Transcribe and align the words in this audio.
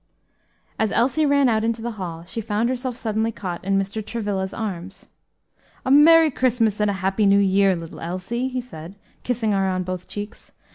As 0.79 0.91
Elsie 0.91 1.27
ran 1.27 1.47
out 1.47 1.63
into 1.63 1.79
the 1.83 1.91
hall, 2.01 2.23
she 2.23 2.41
found 2.41 2.69
herself 2.69 2.97
suddenly 2.97 3.31
caught 3.31 3.63
in 3.63 3.77
Mr. 3.77 4.03
Travilla's 4.03 4.51
arms. 4.51 5.05
"'A 5.85 5.91
merry 5.91 6.31
Christmas 6.31 6.79
and 6.79 6.89
a 6.89 6.93
happy 7.05 7.27
New 7.27 7.37
Year!' 7.37 7.75
little 7.75 7.99
Elsie," 7.99 8.47
he 8.47 8.61
said, 8.61 8.95
kissing 9.21 9.51
her 9.51 9.69
on 9.69 9.83
both 9.83 10.07
cheeks. 10.07 10.53